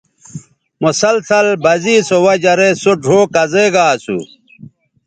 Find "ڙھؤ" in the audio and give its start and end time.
3.03-3.21